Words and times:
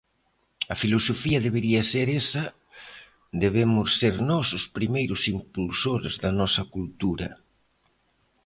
A 0.73 0.75
filosofía 0.81 1.43
debería 1.47 1.81
ser 1.93 2.07
esa, 2.21 2.43
debemos 3.43 3.87
ser 4.01 4.15
nós 4.29 4.47
os 4.57 4.65
primeiros 4.77 5.21
impulsores 5.35 6.13
da 6.23 6.31
nosa 6.39 6.63
cultura. 6.75 7.29